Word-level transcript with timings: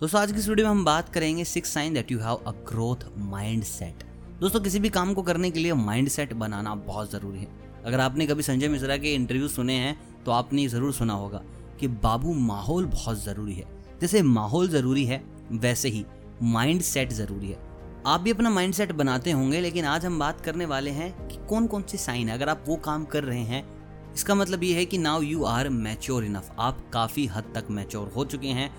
दोस्तों, 0.00 0.20
आज 0.20 0.32
की 0.32 0.38
इस 0.38 0.48
वीडियो 0.48 0.66
में 0.66 0.70
हम 0.70 0.84
बात 0.84 1.08
करेंगे 1.08 1.44
six 1.44 1.72
sign 1.74 1.94
that 1.94 2.10
you 2.12 2.18
have 2.18 2.34
a 2.46 2.50
growth 2.66 2.96
mindset 3.64 4.02
दोस्तों, 4.40 4.60
किसी 4.60 4.78
भी 4.78 4.88
काम 4.88 5.12
को 5.14 5.22
करने 5.22 5.50
के 5.50 5.60
लिए 5.60 5.72
माइंड 5.74 6.08
सेट 6.08 6.32
बनाना 6.34 6.74
बहुत 6.74 7.10
ज़रूरी 7.12 7.38
है। 7.38 7.48
अगर 7.84 8.00
आपने 8.00 8.26
कभी 8.26 8.42
संजय 8.42 8.68
मिश्रा 8.68 8.96
के 8.96 9.14
इंटरव्यू 9.14 9.48
सुने 9.48 9.74
हैं 9.74 10.22
तो 10.24 10.30
आपने 10.32 10.66
ज़रूर 10.68 10.92
सुना 10.92 11.14
होगा 11.14 11.42
कि 11.80 11.88
बाबू 11.88 12.34
माहौल 12.34 12.86
बहुत 12.86 13.22
ज़रूरी 13.24 13.54
है। 13.54 13.64
जैसे 14.00 14.22
माहौल 14.22 14.68
ज़रूरी 14.68 15.04
है, 15.04 15.22
वैसे 15.52 15.88
ही 15.88 16.04
माइंड 16.44 16.82
सेट 16.82 17.12
ज़रूरी 17.12 17.48
है। 17.48 17.58
आप 18.06 18.20
भी 18.20 18.30
अपना 18.30 18.50
माइंड 18.50 18.74
सेट 18.74 18.92
बनाते 18.94 19.30
होंगे, 19.32 19.60
लेकिन 19.60 19.84
आज 19.86 20.06
हम 20.06 20.18
बात 20.18 20.40
करने 20.40 20.66
वाले 20.66 20.90
हैं 20.92 21.12
कि 21.28 21.46
कौन 21.48 21.66
कौन 21.66 21.82
सी 21.82 21.98
साइन 21.98 22.28
है। 22.28 22.34
अगर 22.34 22.48
आप 22.48 22.64
वो 22.68 22.76
काम 22.84 23.04
कर 23.06 23.24
रहे 23.24 23.42
हैं, 23.44 23.64
इसका 24.14 24.34
मतलब 24.34 24.64
ये 24.64 24.74
है 24.74 24.84
कि 24.84 24.98
now 24.98 25.22
you 25.22 25.44
are 25.46 25.68
mature 25.70 26.24
enough 26.24 26.54
आप 26.58 26.90
काफ़ी 26.92 27.26
हद 27.26 27.52
तक 27.54 27.70
मैच्योर 27.70 28.12
हो 28.16 28.24
चुके 28.26 28.48
हैं 28.50 28.70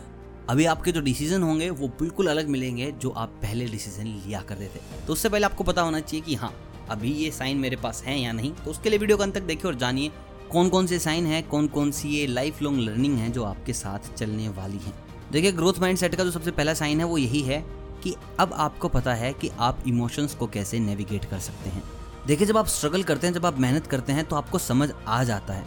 अभी 0.50 0.66
आपके 0.66 0.92
जो 0.92 1.02
डिसीज़न 1.02 1.44
होंगे, 1.44 1.70
वो 1.70 1.88
बिल्कुल 2.00 2.28
अलग 2.28 2.48
मिलेंगे 2.48 2.92
जो 2.92 3.09
आप 3.09 3.30
पहले 3.41 3.66
डिसीज़न 3.66 4.05
लिया 4.05 4.41
करते 4.41 4.66
थे। 4.66 5.05
तो 5.08 5.13
उससे 5.13 5.30
पहले 5.30 5.46
आपको 5.46 5.63
पता 5.63 5.82
होना 5.82 6.00
चाहिए 6.00 6.26
कि 6.26 6.36
हाँ 6.36 6.54
अभी 6.90 7.12
ये 7.13 7.32
साइन 7.32 7.58
मेरे 7.58 7.76
पास 7.76 8.04
है 8.04 8.20
या 8.20 8.32
नहीं। 8.32 8.52
तो 8.55 8.72
उसके 8.72 8.90
लिए 8.90 8.99
वीडियो 8.99 9.18
को 9.18 9.23
अंत 9.23 9.36
तक 9.36 9.41
देखिए 9.41 9.72
और 9.72 9.77
जानिए 9.77 10.12
कौन 10.52 10.70
कौन 10.70 10.88
से 10.88 10.99
साइन 10.99 11.26
है 11.26 11.41
कौन 11.41 11.68
कौन 11.68 11.91
सी 11.91 12.10
ये 12.10 12.26
लाइफ 12.27 12.62
लॉन्ग 12.62 12.80
लर्निंग 12.80 13.18
है 13.18 13.30
जो 13.32 13.44
आपके 13.44 13.73
साथ 13.73 14.13
चलने 14.16 14.49
वाली 14.49 14.77
है। 14.77 14.94
देखिए 15.32 15.52
ग्रोथ 15.52 15.80
माइंड 15.80 16.16
का 16.16 16.23
जो 16.23 16.32
सबसे 16.32 16.52
पहला 16.52 16.74
साइन 16.74 16.99
है, 16.99 17.05
वो 17.05 17.18
यही 17.18 17.41
है 17.41 17.63
कि 18.04 18.16
अब 18.40 18.54
आपको 18.54 18.90
पता 18.90 19.13
है 19.13 19.32
कि 19.34 19.49
आप 19.60 19.84
इमोशंस 19.88 20.35
को 20.35 20.48
कैसे 20.48 20.80
नेविगेट 20.80 21.26
कर 21.26 21.40
सकते 21.40 21.70
हैं। 21.70 21.84
देखिए, 22.27 22.48
जब 22.48 22.58
आप 22.58 22.68
स्ट्रगल 22.68 23.04
करते 23.04 23.27
हैं, 23.27 23.34
जब 23.34 23.46
आप 23.46 23.60
मेहनत 23.60 23.88
करते 23.88 24.13
हैं 24.13 24.26
तो 24.26 24.35
आपको 24.35 24.58
समझ 24.58 24.90
आ 25.08 25.24
जाता 25.24 25.54
है 25.54 25.66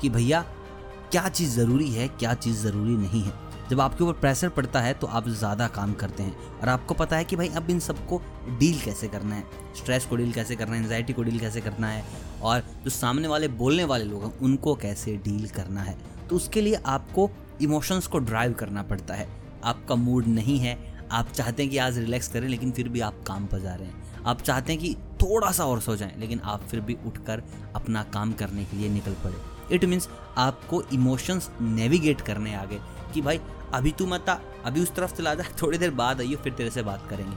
कि 0.00 0.08
भैया, 0.08 0.40
क्या 1.10 1.28
चीज़ 1.28 1.56
ज़रूरी 1.56 1.90
है, 1.90 2.08
क्या 2.08 2.34
चीज़ 2.34 2.62
ज़रूरी 2.62 2.96
नहीं 2.96 3.22
है। 3.22 3.32
जब 3.72 3.80
आपके 3.80 4.04
ऊपर 4.04 4.12
प्रेशर 4.12 4.48
पड़ता 4.48 4.80
है 4.80 4.92
तो 4.94 5.06
आप 5.06 5.28
ज़्यादा 5.28 5.66
काम 5.66 5.92
करते 5.92 6.22
हैं। 6.22 6.60
और 6.60 6.68
आपको 6.68 6.94
पता 6.94 7.16
है 7.16 7.24
कि 7.24 7.36
भाई, 7.36 7.48
अब 7.48 7.70
इन 7.70 7.78
सबको 7.80 8.20
डील 8.58 8.80
कैसे 8.80 9.08
करना 9.08 9.34
है? 9.34 9.44
स्ट्रेस 9.76 10.06
को 10.06 10.16
डील 10.16 10.32
कैसे 10.32 10.56
करना 10.56 10.74
है? 10.76 10.82
एनजाइटी 10.82 11.12
को 11.12 11.22
डील 11.22 11.38
कैसे 11.40 11.60
करना 11.60 11.88
है? 11.88 12.04
और 12.42 12.60
जो 12.84 12.90
सामने 12.90 13.28
वाले, 13.28 13.48
बोलने 13.48 13.84
वाले 13.84 14.04
लोग 14.04 14.24
हैं, 14.24 14.38
उनको 14.40 14.74
कैसे 14.74 15.16
डील 15.16 15.48
करना 15.48 15.82
है? 15.82 15.96
तो 16.30 16.36
उसके 16.36 16.60
लिए 16.60 16.80
आपको 16.86 17.30
इमोशंस 17.62 18.06
को 18.06 18.18
ड्राइव 18.18 18.52
करना 18.52 18.82
पड़ता 18.82 19.14
है। 19.14 19.28
आपका 19.64 19.94
मूड 19.94 20.26
नहीं 20.26 20.58
है, 20.58 20.78
आप 21.12 21.30
चाहते 21.30 21.62
हैं 21.62 21.70
कि 21.72 21.78
आज 21.78 21.98
रिलैक्स 21.98 22.28
करें, 22.28 22.48
लेकिन 22.48 22.70
फिर 22.70 22.88
भी 22.88 23.00
आप 23.00 23.24
काम 23.26 23.46
पर 23.46 23.58
जा 23.58 23.74
रहे 23.74 23.86
हैं। 23.86 24.22
आप 24.26 24.40
चाहते 24.40 24.72
हैं 24.72 24.80
कि 24.82 24.94
थोड़ा 25.22 25.50
सा 25.50 25.64
और 25.64 25.80
सो 25.80 25.96
जाएँ, 25.96 26.14
लेकिन 26.18 26.40
आप 26.40 26.62
फिर 26.62 26.80
भी 26.80 26.96
उठकर 27.06 27.42
अपना 27.76 28.02
काम 28.02 28.32
करने 28.32 28.64
के 28.64 28.76
लिए 28.76 28.88
निकल 28.88 29.16
पड़े। 29.24 29.74
इट 29.74 29.84
मीन्स 29.84 30.08
आपको 30.38 30.82
इमोशंस 30.82 31.50
नेविगेट 31.60 32.20
करने 32.20 32.54
आगे। 32.54 32.78
कि 33.12 33.20
भाई, 33.22 33.40
अभी 33.74 33.90
तू 33.90 34.06
मत 34.06 34.28
आ, 34.28 34.38
अभी 34.64 34.82
उस 34.82 34.94
तरफ़ 34.94 35.14
चला 35.14 35.34
जा, 35.34 35.44
थोड़ी 35.62 35.78
देर 35.78 35.90
बाद 35.90 36.20
आइए 36.20 36.36
फिर 36.36 36.52
तेरे 36.52 36.70
से 36.70 36.82
बात 36.82 37.06
करेंगे। 37.10 37.36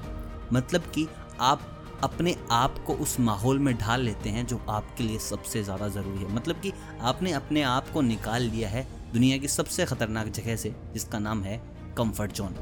मतलब 0.53 0.81
कि 0.81 1.07
आप 1.39 1.71
अपने 2.03 2.35
आप 2.51 2.77
को 2.87 2.93
उस 2.93 3.19
माहौल 3.19 3.59
में 3.59 3.77
ढाल 3.77 4.01
लेते 4.01 4.29
हैं 4.29 4.45
जो 4.47 4.61
आपके 4.69 5.03
लिए 5.03 5.19
सबसे 5.19 5.63
ज़्यादा 5.63 5.87
ज़रूरी 5.87 6.23
है। 6.23 6.33
मतलब 6.33 6.55
कि 6.55 6.71
आपने 7.01 7.31
अपने 7.31 7.61
आप 7.61 7.89
को 7.89 8.01
निकाल 8.01 8.41
लिया 8.41 8.69
है 8.69 8.87
दुनिया 9.13 9.37
की 9.37 9.47
सबसे 9.47 9.85
ख़तरनाक 9.85 10.27
जगह 10.27 10.55
से, 10.55 10.75
जिसका 10.93 11.19
नाम 11.19 11.43
है 11.43 11.57
comfort 11.97 12.31
zone 12.31 12.55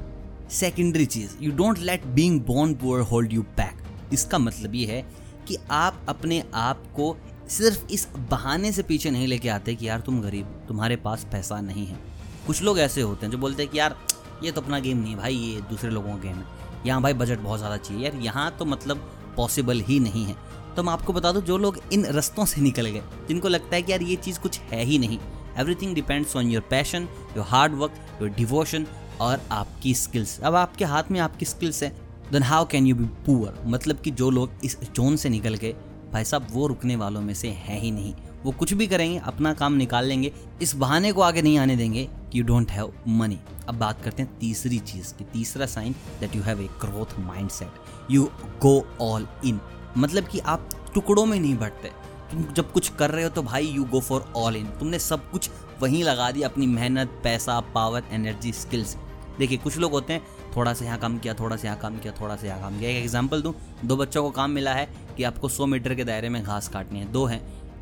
secondary 0.50 1.06
cheese 1.06 1.36
you 1.42 1.52
don't 1.52 1.80
let 1.80 2.06
being 2.06 2.42
born 2.42 2.74
poor 2.74 3.02
hold 3.02 3.34
you 3.34 3.42
back 3.42 3.84
इसका 4.14 4.38
मतलब 4.38 4.76
ये 4.76 4.86
है 4.86 5.02
कि 5.48 5.58
आप 5.72 6.06
अपने 6.10 6.44
आप 6.54 6.84
को 6.96 7.16
सिर्फ़ 7.50 7.92
इस 7.92 8.08
बहाने 8.30 8.72
से 8.72 8.84
पीछे 8.84 9.12
नहीं 9.12 9.28
लेके 9.28 9.50
आते 9.50 9.76
कि 9.76 9.88
यार, 9.88 10.00
तुम 10.00 10.22
गरीब, 10.22 10.46
तुम्हारे 10.68 10.96
पास 10.96 11.28
पैसा 11.32 11.62
नहीं 11.62 11.86
है। 11.88 12.13
कुछ 12.48 12.62
लोग 12.62 12.80
ऐसे 12.80 13.02
होते 13.02 13.26
हैं 13.26 13.32
जो 13.32 13.38
बोलते 13.38 13.64
हैं 13.64 13.72
कि 13.72 13.80
यार, 13.80 13.96
ये 14.44 14.52
तो 14.52 14.62
अपना 14.62 14.80
गेम 14.80 14.98
नहीं 14.98 15.12
है 15.12 15.18
भाई, 15.18 15.36
ये 15.36 15.62
दूसरे 15.70 15.90
लोगों 15.90 16.10
का 16.10 16.18
गेम 16.20 16.36
है। 16.36 16.46
यहाँ 16.86 17.02
भाई 17.02 17.14
बजट 17.14 17.40
बहुत 17.40 17.60
ज़्यादा 17.60 17.78
चाहिए। 17.78 18.04
यार 18.04 18.16
यहाँ 18.22 18.50
तो 18.60 18.66
मतलब 18.66 19.10
पॉसिबल 19.38 19.80
ही 19.82 20.00
नहीं 20.00 20.24
है। 20.26 20.36
तो 20.76 20.84
मैं 20.84 20.94
आपको 20.94 21.14
बता 21.14 21.32
दूँ, 21.32 21.42
जो 21.42 21.58
लोग 21.58 21.80
इन 21.94 22.06
रस्तों 22.08 22.46
से 22.46 22.62
निकल 22.62 22.86
गए, 22.86 23.02
जिनको 23.28 23.48
लगता 23.48 23.76
है 23.76 23.82
कि 23.82 23.92
यार 23.92 24.02
ये 24.02 24.16
चीज़ 24.18 24.40
कुछ 24.40 24.60
है 24.62 24.84
ही 24.84 24.98
नहीं 24.98 25.20
everything 25.60 25.94
depends 25.96 26.36
on 26.36 26.48
your 26.48 26.64
passion 26.70 27.08
your 27.38 27.46
hard 27.48 27.74
work 27.74 27.96
your 28.22 28.30
devotion 28.32 28.86
और 29.22 29.42
आपकी 29.52 29.94
स्किल्स 29.96 30.40
अब 30.40 30.56
आपके 30.56 30.86
हाथ 30.86 31.12
में 31.12 31.20
आपकी 31.20 31.46
स्किल्स 31.46 31.82
हैं 31.84 31.92
then 32.32 32.44
how 32.44 32.66
can 32.66 32.88
you 32.88 32.96
be 32.96 33.06
poor 33.26 33.60
मतलब 33.66 34.00
कि 34.00 34.12
जो 34.12 34.30
लोग 34.30 34.50
इस 34.64 34.78
जोन 34.86 35.16
से 35.16 35.30
निकल 35.30 35.56
गए, 35.56 35.74
भाई 36.14 36.24
साहब, 36.24 36.48
वो 36.52 36.68
रुकने 36.68 36.96
वालों 36.96 37.22
में 37.22 37.34
से 37.34 37.50
है 37.50 37.80
ही 37.80 37.92
नहीं। 37.92 38.14
वो 38.46 38.52
कुछ 38.52 38.74
भी 38.74 38.88
करेंगे, 38.88 39.18
अपना 39.18 39.54
काम 39.54 39.74
निकाल 39.74 40.06
लेंगे, 40.06 40.32
इस 40.62 40.76
बहाने 40.76 41.12
को 41.12 41.22
आगे 41.22 41.42
नहीं 41.42 41.58
आने 41.58 41.76
देंगे 41.76 42.08
कि 42.32 42.40
यू 42.40 42.44
डोंट 42.44 42.72
हैव 42.72 42.94
मनी 43.10 43.40
अब 43.70 43.76
बात 43.76 44.02
करते 44.02 44.24
हैं 44.24 44.38
तीसरी 44.40 44.80
चीज़ 44.82 45.14
की, 45.14 45.24
तीसरा 45.24 45.66
sign 45.66 45.96
that 46.20 46.36
you 46.36 46.42
have 46.42 46.62
a 46.62 46.68
growth 46.82 47.20
mindset 47.50 48.12
you 48.12 48.30
go 48.62 48.86
all 49.02 49.28
in 49.46 49.60
मतलब 49.98 50.28
कि 50.28 50.40
आप 50.40 50.70
टुकड़ों 50.94 51.26
में 51.26 51.40
नहीं 51.40 51.56
बढ़ते। 51.58 51.92
तुम 52.32 52.44
जब 52.54 52.72
कुछ 52.72 52.90
कर 52.90 53.12
रहे 53.12 53.24
हो 53.24 53.30
तो 53.30 53.42
भाई 53.44 53.68
you 53.68 53.84
go 53.86 54.00
for 54.02 54.32
all 54.36 54.56
in 54.56 54.68
तुमने 54.80 55.00
सब 55.00 55.30
कुछ 55.32 55.50
वहीं 55.82 56.04
लगा 56.04 56.32
दिया, 56.32 56.48
अपनी 56.48 56.68
मेहनत, 56.68 57.20
पैसा 57.24 57.60
पावर 57.74 58.04
एनर्जी 58.12 58.52
स्किल्स 58.54 58.96
देखिए, 59.40 59.58
कुछ 59.58 59.78
लोग 59.78 59.92
होते 59.92 60.14
हैं, 60.14 60.22
थोड़ा 60.56 60.74
सा 60.74 60.86
यहाँ 60.86 60.98
काम 61.00 61.18
किया, 61.20 61.34
थोड़ा 61.34 61.56
सा 61.56 61.68
यहाँ 61.68 61.80
काम 61.80 61.98
किया, 61.98 62.14
थोड़ा 62.20 62.36
सा 62.36 62.48
यहाँ 62.48 62.60
काम 62.62 62.78
किया। 62.80 62.90
एक 62.90 62.98
एग्ज़ाम्पल 62.98 63.42
दूँ, 63.42 63.54
दो 63.86 63.96
बच्चों 63.98 64.24
को 64.24 64.30
काम 64.32 64.52
मिला 64.52 64.74
है 64.74 64.88
कि 65.18 65.24
आपको 65.24 65.50
100 65.50 65.66
मीटर 65.66 65.96
के 65.96 66.04
दायरे 66.04 66.30
में 66.30 66.44
घास 66.44 66.68
काटनी 66.68 67.00
है। 67.00 67.12
दो 67.12 67.26
हैं। 67.26 67.42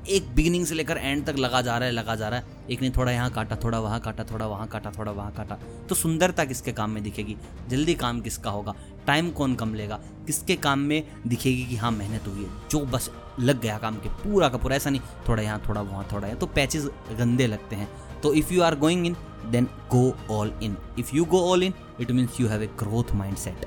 एक 0.09 0.35
बिगिनिंग 0.35 0.65
से 0.65 0.75
लेकर 0.75 0.97
एंड 0.97 1.25
तक 1.25 1.35
लगा 1.35 1.61
जा 1.61 1.77
रहा 1.77 1.85
है, 1.85 1.91
लगा 1.91 2.15
जा 2.15 2.29
रहा 2.29 2.39
है। 2.39 2.45
एक 2.69 2.81
ने 2.81 2.89
थोड़ा 2.89 3.11
यहाँ 3.11 3.29
काटा, 3.29 3.55
थोड़ा 3.55 3.79
वहाँ 3.79 3.99
काटा, 3.99 4.23
थोड़ा 4.23 4.47
वहाँ 4.47 4.67
काटा, 4.67 4.91
थोड़ा 4.91 5.11
वहाँ 5.11 5.31
काटा। 5.31 5.59
तो 5.89 5.95
सुंदरता 5.95 6.45
किसके 6.45 6.71
काम 6.71 6.89
में 6.89 7.03
दिखेगी? 7.03 7.37
जल्दी 7.69 7.95
काम 7.95 8.21
किसका 8.21 8.49
होगा? 8.49 8.75
टाइम 9.07 9.31
कौन 9.31 9.55
कम 9.55 9.73
लेगा? 9.73 9.99
किसके 10.25 10.55
काम 10.55 10.79
में 10.79 11.03
दिखेगी 11.27 11.65
कि 11.65 11.75
हाँ 11.75 11.91
मेहनत 11.91 12.27
हुई 12.27 12.43
है? 12.43 12.49
जो 12.71 12.79
बस 12.79 13.11
लग 13.39 13.61
गया 13.61 13.77
काम 13.77 13.95
के 13.95 14.09
पूरा 14.09 14.49
का 14.49 14.57
पूरा, 14.57 14.75
ऐसा 14.75 14.89
नहीं, 14.89 15.01
थोड़ा 15.29 15.43
यहाँ, 15.43 15.63
थोड़ा 15.69 15.81
वहाँ, 15.81 16.07
थोड़ा 16.11 16.27
यहाँ। 16.27 16.39
तो 16.39 16.45
पैचेज 16.45 16.85
गंदे 17.11 17.47
लगते 17.47 17.75
हैं। 17.75 17.89
तो 18.23 18.33
if 18.33 18.53
you 18.53 18.61
are 18.61 18.75
going 18.75 19.05
in 19.05 19.15
then 19.45 19.65
go 19.65 20.17
all 20.31 20.53
in 20.63 20.77
if 20.99 21.15
you 21.15 21.25
go 21.25 21.39
all 21.51 21.63
in 21.63 21.73
it 22.01 22.11
means 22.11 22.39
you 22.41 22.47
have 22.47 22.63
a 22.63 22.67
growth 22.67 23.13
mindset 23.37 23.65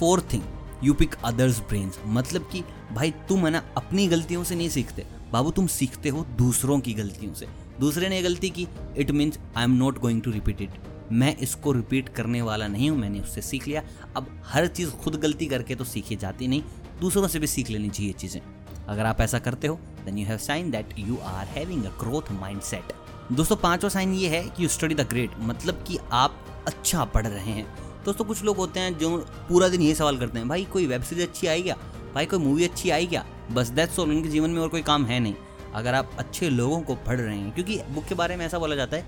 fourth 0.00 0.32
thing 0.32 0.42
you 0.84 0.94
pick 0.94 1.14
others 1.24 1.60
brains 1.60 1.98
मतलब 2.06 2.48
कि 2.52 2.64
भाई, 2.92 3.10
तुम 3.10 3.44
है 3.44 3.50
ना, 3.50 3.62
अपनी 3.76 4.06
गलतियों 4.06 4.44
से 4.44 4.54
नहीं 4.54 4.68
सीखते। 4.68 5.06
बाबू, 5.32 5.50
तुम 5.50 5.66
सीखते 5.66 6.08
हो 6.08 6.24
दूसरों 6.38 6.78
की 6.80 6.94
गलतियों 6.94 7.34
से। 7.34 7.46
दूसरे 7.80 8.08
ने 8.08 8.22
गलती 8.22 8.50
की। 8.50 8.66
It 8.96 9.10
means 9.10 9.38
I 9.56 9.64
am 9.64 9.70
not 9.72 9.98
going 9.98 10.22
to 10.22 10.30
repeat 10.30 10.60
it 10.62 10.70
मैं 11.12 11.36
इसको 11.36 11.72
रिपीट 11.72 12.08
करने 12.08 12.40
वाला 12.42 12.66
नहीं 12.68 12.90
हूँ, 12.90 12.98
मैंने 12.98 13.20
उससे 13.20 13.42
सीख 13.42 13.66
लिया। 13.68 13.82
अब 14.16 14.26
हर 14.46 14.66
चीज़ 14.66 14.90
खुद 14.94 15.14
गलती 15.14 15.46
करके 15.46 15.74
तो 15.74 15.84
सीखी 15.84 16.16
जाती 16.16 16.48
नहीं। 16.48 16.62
दूसरों 17.00 17.28
से 17.28 17.38
भी 17.38 17.46
सीख 17.46 17.70
लेनी 17.70 17.88
चाहिए 17.88 18.12
चीज़ें। 18.12 18.40
अगर 18.88 19.06
आप 19.06 19.20
ऐसा 19.20 19.38
करते 19.38 19.66
हो 19.66 19.74
then 20.04 20.18
you 20.18 20.26
have 20.26 20.38
sign 20.38 20.70
that 20.70 20.94
you 20.98 21.16
are 21.24 21.46
having 21.46 21.84
a 21.84 21.90
growth 22.00 22.32
mindset 22.60 22.92
दोस्तों, 23.32 23.56
पांचवा 23.56 23.90
साइन 23.90 24.14
ये 24.14 24.28
है 24.28 24.42
कि 24.44 24.62
यू 24.64 24.68
स्टडी 24.68 24.94
द 24.94 25.00
ग्रेट 25.00 25.30
मतलब 25.40 25.84
कि 25.88 25.98
आप 26.12 26.44
अच्छा 26.66 27.04
पढ़ 27.04 27.26
रहे 27.26 27.52
हैं। 27.52 27.66
दोस्तों, 28.04 28.24
कुछ 28.24 28.42
लोग 28.44 28.56
होते 28.56 28.80
हैं 28.80 28.96
जो 28.98 29.16
पूरा 29.48 29.68
दिन 29.68 29.82
ये 29.82 29.94
सवाल 29.94 30.18
करते 30.18 30.38
हैं, 30.38 30.48
भाई, 30.48 30.64
कोई 30.64 30.86
वेब 30.86 31.02
सीरीज़ 31.02 31.26
अच्छी 31.26 31.46
आई 31.46 31.62
क्या? 31.62 31.76
भाई, 32.14 32.26
कोई 32.26 32.38
मूवी 32.38 32.64
अच्छी 32.64 32.90
आई 32.90 33.06
क्या? 33.06 33.24
बस 33.52 33.68
दैट्स 33.70 33.98
ऑल 33.98 34.10
उनके 34.10 34.28
जीवन 34.28 34.50
में 34.50 34.60
और 34.62 34.68
कोई 34.68 34.82
काम 34.82 35.04
है 35.06 35.18
नहीं। 35.20 35.34
अगर 35.74 35.94
आप 35.94 36.10
अच्छे 36.18 36.48
लोगों 36.50 36.80
को 36.80 36.94
पढ़ 36.96 37.18
रहे 37.20 37.36
हैं, 37.36 37.52
क्योंकि 37.52 37.80
बुक 37.90 38.04
के 38.04 38.14
बारे 38.14 38.36
में 38.36 38.44
ऐसा 38.46 38.58
बोला 38.58 38.76
जाता 38.76 38.96
है 38.96 39.06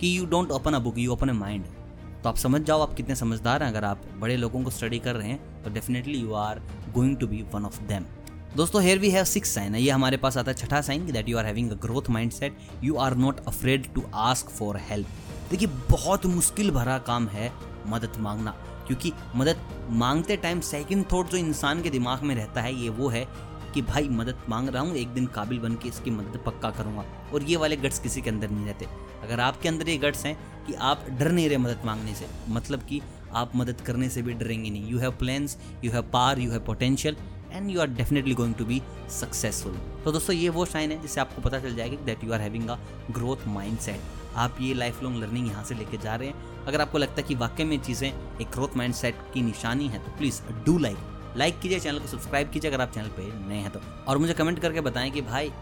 कि 0.00 0.16
you 0.18 0.26
don't 0.26 0.50
open 0.50 0.74
a 0.74 0.78
book 0.78 0.98
you 0.98 1.12
open 1.12 1.28
a 1.28 1.32
mind 1.34 1.64
तो 2.22 2.28
आप 2.28 2.36
समझ 2.36 2.60
जाओ, 2.60 2.80
आप 2.80 2.94
कितने 2.94 3.14
समझदार 3.16 3.62
हैं। 3.62 3.70
अगर 3.70 3.84
आप 3.84 4.02
बड़े 4.18 4.36
लोगों 4.36 4.62
को 4.62 4.70
स्टडी 4.70 4.98
कर 4.98 5.16
रहे 5.16 5.28
हैं 5.28 5.62
तो 5.62 5.70
definitely 5.70 6.18
you 6.18 6.32
are 6.34 6.60
going 6.94 7.16
to 7.16 7.26
be 7.26 7.44
one 7.54 7.64
of 7.64 7.80
them 7.82 8.04
दोस्तों 8.56 8.82
here 8.82 8.98
we 8.98 9.10
have 9.10 9.24
six 9.24 9.54
sign 9.54 9.74
है 9.74 9.82
ये 9.82 9.90
हमारे 9.90 10.16
पास 10.16 10.36
आता 10.36 10.50
है 10.50 10.56
छठा 10.56 10.80
sign 10.80 11.06
that 11.12 11.28
you 11.28 11.38
are 11.38 11.46
having 11.46 11.70
a 11.70 11.74
growth 11.82 12.10
mindset 12.32 12.56
you 12.84 12.96
are 12.96 13.16
not 13.16 13.40
afraid 13.48 13.86
to 13.94 14.02
ask 14.14 14.48
for 14.48 14.76
help 14.88 15.06
देखिए, 15.50 15.68
बहुत 15.90 16.26
मुश्किल 16.26 16.70
भरा 16.70 16.98
काम 17.06 17.26
है 17.28 17.52
मदद 17.86 18.16
मांगना, 18.18 18.50
क्योंकि 18.86 19.12
मदद 19.36 19.60
मांगते 19.90 20.36
टाइम 20.36 20.60
सेकंड 20.62 21.04
थॉट 21.12 21.30
जो 21.30 21.36
इंसान 21.36 21.82
के 21.82 21.90
दिमाग 21.90 22.22
में 22.22 22.34
रहता 22.34 22.60
है, 22.60 22.74
ये 22.74 22.88
वो 22.90 23.08
है 23.08 23.26
कि 23.74 23.82
भाई 23.82 24.08
मदद 24.10 24.38
मांग 24.48 24.68
रहा 24.68 24.82
हूँ, 24.82 24.94
एक 24.94 25.08
दिन 25.08 25.26
काबिल 25.28 25.58
बन 25.58 25.74
के 25.74 25.88
इसकी 25.88 26.10
मदद 26.10 26.40
पक्का 26.46 26.70
करूँगा। 26.70 27.04
और 27.32 27.42
ये 27.42 27.56
वाले 27.56 27.76
गट्स 27.76 27.98
किसी 27.98 28.20
के 28.20 28.30
अंदर 28.30 28.50
नहीं 28.50 28.66
रहते। 28.66 28.86
अगर 29.22 29.40
आपके 29.40 29.68
अंदर 29.68 29.88
ये 29.88 29.96
गट्स 29.98 30.24
हैं 30.26 30.36
कि 30.66 30.74
आप 30.74 31.06
डर 31.10 31.30
नहीं 31.32 31.48
रहे 31.48 31.58
मदद 31.58 31.84
मांगने 31.84 32.14
से 32.14 32.26
मतलब 32.48 32.82
कि 32.82 33.00
आप 33.34 33.52
मदद 33.56 33.80
करने 33.86 34.08
से 34.08 34.22
भी 34.22 34.32
डरेंगे 34.34 34.70
नहीं। 34.70 34.90
You 34.90 34.98
have 34.98 35.10
plans 35.18 35.56
you 35.84 35.90
have 35.92 36.10
par 36.12 36.38
you 36.38 36.50
have 36.50 36.60
potential 36.66 37.16
and 37.52 37.70
you 37.70 37.80
are 37.80 37.86
definitely 37.88 38.34
going 38.34 38.54
to 38.54 38.64
be 38.64 38.80
successful 39.10 39.76
तो 40.04 40.12
दोस्तों, 40.12 40.36
ये 40.36 40.48
वो 40.48 40.64
शाइन 40.66 40.90
है 40.90 41.00
जिससे 41.02 41.20
आपको 41.20 41.42
पता 41.42 41.60
चल 41.60 41.74
जाएगा 41.76 42.04
that 42.04 42.24
you 42.24 42.32
are 42.32 42.40
having 42.40 42.68
a 42.68 42.78
growth 43.10 43.46
mindset 43.78 44.18
आप 44.36 44.56
ये 44.60 44.74
लाइफ 44.74 45.02
लॉन्ग 45.02 45.22
लर्निंग 45.22 45.46
यहाँ 45.48 45.64
से 45.64 45.74
लेके 45.74 45.98
जा 45.98 46.14
रहे 46.14 46.28
हैं। 46.28 46.64
अगर 46.66 46.80
आपको 46.80 46.98
लगता 46.98 47.16
है 47.16 47.22
कि 47.22 47.34
वाकई 47.34 47.64
में 47.64 47.78
चीज़ें 47.78 48.08
एक 48.08 48.46
ग्रोथ 48.46 48.76
माइंड 48.76 48.94
सेट 48.94 49.14
की 49.34 49.42
निशानी 49.42 49.88
है 49.88 49.98
तो 49.98 50.16
प्लीज़ 50.18 50.40
डू 50.66 50.76
लाइक 50.78 50.98
लाइक 51.36 51.60
कीजिए, 51.60 51.80
चैनल 51.80 51.98
को 51.98 52.06
सब्सक्राइब 52.06 52.50
कीजिए 52.50 52.70
अगर 52.70 52.80
आप 52.80 52.92
चैनल 52.92 53.08
पर 53.08 53.46
नए 53.48 53.56
हैं 53.56 53.70
तो। 53.70 53.80
और 54.08 54.18
मुझे 54.18 54.34
कमेंट 54.34 54.58
करके 54.58 54.80
बताएँ 54.80 55.10
कि 55.10 55.20
भाई, 55.22 55.52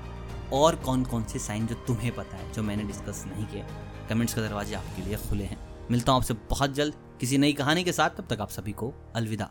और 0.52 0.76
कौन 0.76 1.04
कौन 1.04 1.24
से 1.24 1.38
साइन 1.38 1.66
जो 1.66 1.74
तुम्हें 1.74 2.14
पता 2.14 2.36
है, 2.36 2.52
जो 2.52 2.62
मैंने 2.62 2.82
डिस्कस 2.82 3.24
नहीं 3.26 3.46
किया 3.46 3.66
कमेंट्स 4.08 4.34
के 4.34 4.40
दरवाजे 4.40 4.74
आपके 4.74 5.02
लिए 5.02 5.16
खुले 5.16 5.44
हैं। 5.44 5.88
मिलता 5.90 6.12
हूँ 6.12 6.20
आपसे 6.20 6.34
बहुत 6.34 6.72
जल्द, 6.72 6.94
किसी 7.20 7.38
नई 7.38 7.52
कहानी 7.52 7.84
के 7.84 7.92
साथ, 7.92 8.10
तब 8.10 8.26
तक 8.30 8.40
आप 8.40 8.50
सभी 8.50 8.72
को 8.72 8.94
अलविदा। 9.14 9.50